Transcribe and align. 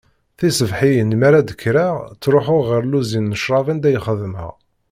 Tiṣebḥiyin 0.37 1.11
mi 1.19 1.25
ara 1.27 1.41
d-kkreɣ, 1.47 1.95
ttruḥuɣ 2.19 2.63
ɣer 2.69 2.81
lluzin 2.85 3.29
n 3.33 3.37
ccrab 3.41 3.67
anda 3.71 3.89
i 3.91 3.99
xeddmeɣ. 4.05 4.53